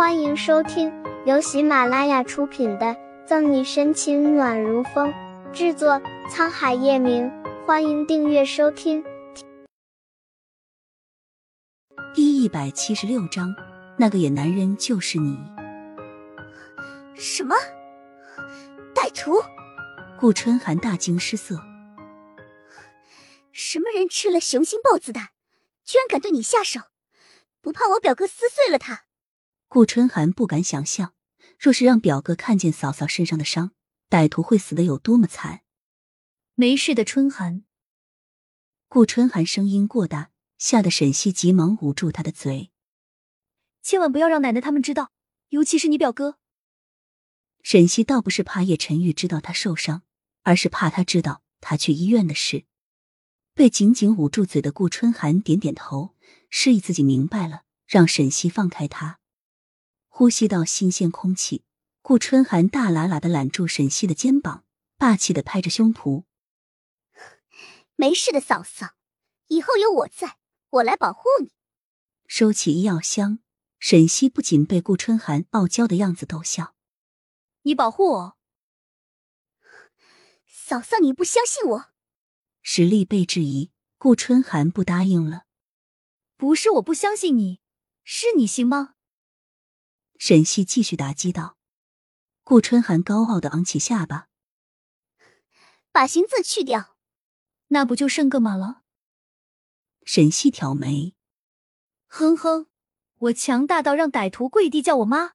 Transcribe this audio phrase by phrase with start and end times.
[0.00, 0.90] 欢迎收听
[1.26, 2.86] 由喜马拉雅出品的
[3.26, 5.12] 《赠你深情暖如风》，
[5.52, 7.30] 制作沧海夜明。
[7.66, 9.04] 欢迎订阅收听。
[12.14, 13.54] 第一百七十六章，
[13.98, 15.36] 那个野男人就是你。
[17.14, 17.54] 什么？
[18.94, 19.44] 歹徒？
[20.18, 21.56] 顾春寒大惊失色。
[23.52, 25.28] 什么人吃了雄心豹子胆，
[25.84, 26.80] 居然敢对你下手？
[27.60, 29.02] 不怕我表哥撕碎了他？
[29.72, 31.14] 顾春寒不敢想象，
[31.56, 33.70] 若是让表哥看见嫂嫂身上的伤，
[34.08, 35.60] 歹徒会死的有多么惨。
[36.56, 37.62] 没事的，春寒。
[38.88, 42.72] 顾春寒声音过大，吓得沈西急忙捂住他的嘴，
[43.80, 45.12] 千万不要让奶奶他们知道，
[45.50, 46.38] 尤其是你表哥。
[47.62, 50.02] 沈西倒不是怕叶晨玉知道他受伤，
[50.42, 52.64] 而是怕他知道他去医院的事。
[53.54, 56.16] 被紧紧捂住嘴的顾春寒点点头，
[56.48, 59.19] 示意自己明白了，让沈西放开他。
[60.20, 61.64] 呼吸到新鲜空气，
[62.02, 64.66] 顾春寒大喇喇的揽住沈西的肩膀，
[64.98, 66.24] 霸气的拍着胸脯
[67.96, 68.96] ：“没事的，嫂嫂，
[69.46, 70.36] 以后有我在，
[70.68, 71.52] 我来保护你。”
[72.28, 73.38] 收起医药箱，
[73.78, 76.74] 沈西不仅被顾春寒傲娇的样子逗笑
[77.64, 78.36] ：“你保护我，
[80.46, 81.92] 嫂嫂，你不相信我？”
[82.60, 85.46] 实力被质疑，顾春寒不答应了
[86.36, 87.62] ：“不是我不相信你，
[88.04, 88.96] 是你行吗？”
[90.20, 91.56] 沈西继续打击道
[92.44, 94.28] ：“顾春寒高傲的昂起下巴，
[95.90, 96.98] 把行字去掉，
[97.68, 98.82] 那不就剩个马了？”
[100.04, 101.14] 沈西挑眉，
[102.06, 102.66] 哼哼，
[103.16, 105.32] 我强大到让歹徒跪地叫我妈。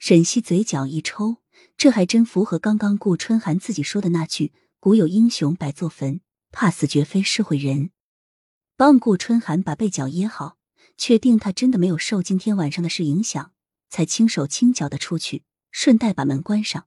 [0.00, 1.36] 沈西嘴角一抽，
[1.76, 7.92] 这还真符合刚刚顾春寒自己说的那句“古有英雄百座坟，怕死绝非是会人”。
[8.74, 10.58] 帮顾春寒把被角掖好。
[11.04, 13.52] 确定他真的没有受今天晚上的事影响，
[13.88, 16.86] 才轻手轻脚的出去，顺带把门关上。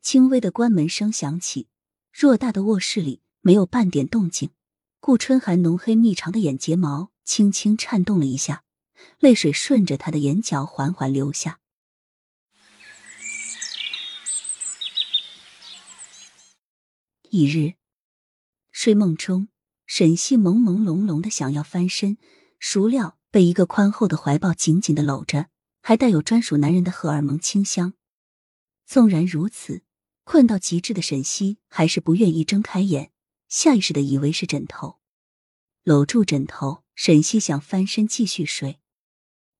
[0.00, 1.68] 轻微的关门声响起，
[2.14, 4.52] 偌大的卧室里没有半点动静。
[5.00, 8.64] 顾春寒浓黑密长的眼睫毛轻轻颤动了一下，
[9.18, 11.60] 泪水顺着他的眼角缓缓流下。
[17.28, 17.74] 一日
[18.72, 19.48] 睡梦中，
[19.84, 22.16] 沈西朦朦胧胧的想要翻身。
[22.58, 25.48] 孰料被一个宽厚的怀抱紧紧的搂着，
[25.80, 27.94] 还带有专属男人的荷尔蒙清香。
[28.84, 29.82] 纵然如此，
[30.24, 33.12] 困到极致的沈西还是不愿意睁开眼，
[33.48, 34.98] 下意识的以为是枕头。
[35.84, 38.80] 搂住枕头，沈西想翻身继续睡，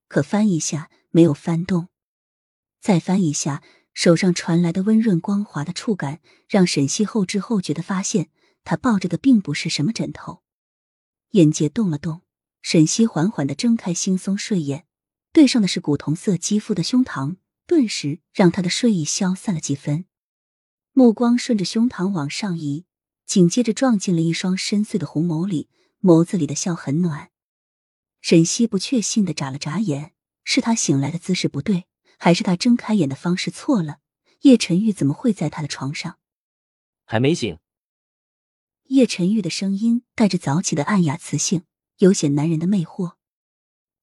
[0.09, 1.89] 可翻一下没有翻动，
[2.81, 3.63] 再翻一下，
[3.95, 8.31] 手上传来的温润光滑的触感，让沈西后知后觉的发现，
[8.65, 10.43] 他抱着的并不是什么枕头。
[11.31, 12.23] 眼界动了动。
[12.71, 14.85] 沈西缓缓的睁开惺忪睡眼，
[15.33, 17.37] 对上的是古铜色肌肤的胸膛，
[17.67, 20.05] 顿时让他的睡意消散了几分。
[20.93, 22.85] 目光顺着胸膛往上移，
[23.25, 25.71] 紧接着撞进了一双深邃的红眸里，
[26.03, 27.31] 眸子里的笑很暖。
[28.21, 30.13] 沈西不确信的眨了眨眼，
[30.45, 31.87] 是他醒来的姿势不对，
[32.19, 34.01] 还是他睁开眼的方式错了？
[34.43, 36.19] 叶晨玉怎么会在他的床上？
[37.07, 37.59] 还没醒。
[38.89, 41.63] 叶晨玉的声音带着早起的暗哑磁性。
[41.99, 43.15] 有显男人的魅惑，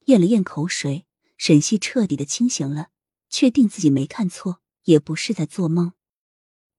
[0.08, 1.06] 咽了咽口水，
[1.38, 2.90] 沈西彻底的清醒了，
[3.30, 5.94] 确定自己没看错，也不是在做梦。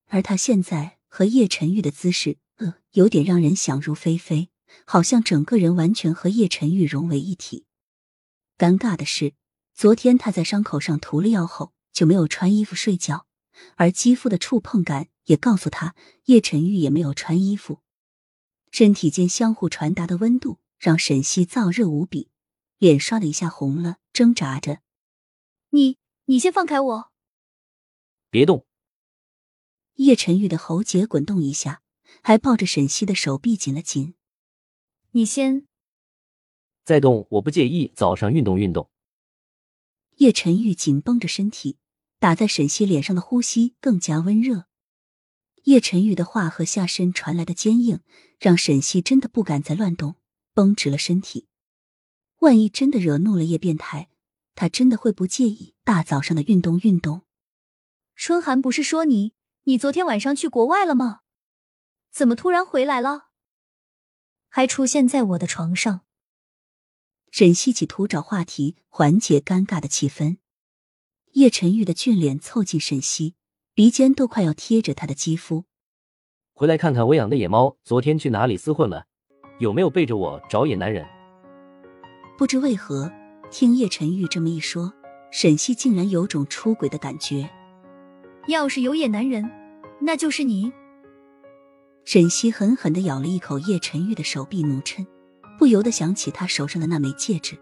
[0.09, 4.51] 而他现在和叶晨玉的姿势，呃，有点让人想入非非，
[4.85, 7.65] 好像整个人完全和叶晨玉融为一体。
[8.59, 9.33] 尴尬的是，
[9.73, 13.27] 昨天他在伤口上涂了药后，就没有穿衣服睡觉，
[13.77, 15.95] 而肌肤的触碰感也告诉他，
[16.27, 17.81] 叶晨玉也没有穿衣服，
[18.71, 20.59] 身体间相互传达的温度。
[20.79, 22.31] 让沈西燥热无比，
[22.79, 24.81] 脸刷的一下红了，挣扎着
[25.71, 27.13] ：“你，你先放开我，
[28.31, 28.67] 别动！”
[29.97, 31.83] 叶晨玉的喉结滚动一下，
[32.23, 34.15] 还抱着沈西的手臂紧了紧。
[35.13, 35.67] “你先，
[36.85, 38.91] 再动我不介意，早上运动运动。”
[40.19, 41.79] 叶晨玉紧绷着身体，
[42.19, 44.67] 打在沈西脸上的呼吸更加温热。
[45.65, 48.01] 叶晨玉的话和下身传来的坚硬，
[48.39, 50.17] 让沈西真的不敢再乱动。
[50.57, 51.49] 绷直了身体，
[52.39, 54.09] 万一真的惹怒了叶变态，
[54.55, 57.27] 他真的会不介意大早上的运动运动？
[58.15, 61.21] 春寒不是说你，你昨天晚上去国外了吗？
[62.11, 63.27] 怎么突然回来了？
[64.49, 66.07] 还出现在我的床上？
[67.31, 70.39] 沈西企图找话题缓解尴尬的气氛。
[71.33, 73.35] 叶晨玉的俊脸凑近沈西，
[73.75, 75.67] 鼻尖都快要贴着他的肌肤。
[76.55, 79.07] 回来看看我养的野猫，昨天去哪里厮混了？
[79.59, 81.05] 有没有背着我找野男人？
[82.37, 83.11] 不知为何，
[83.51, 84.93] 听叶晨玉这么一说，
[85.31, 87.49] 沈西竟然有种出轨的感觉。
[88.49, 89.51] 要是有野男人，
[90.01, 90.71] 那就是你。
[92.05, 95.07] 沈西狠狠的咬了一口叶晨玉的手臂，怒嗔，
[95.59, 97.57] 不由得想起他手上的那枚戒指。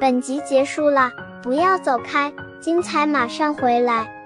[0.00, 1.10] 本集结束了，
[1.42, 4.23] 不要走开，精彩马上回来。